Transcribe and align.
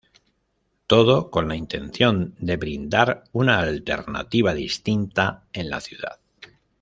Todo 0.87 1.29
con 1.29 1.47
la 1.47 1.55
intención 1.55 2.33
de 2.39 2.57
brindar 2.57 3.25
una 3.33 3.59
alternativa 3.59 4.55
distinta 4.55 5.45
en 5.53 5.69
la 5.69 5.79
ciudad. 5.79 6.19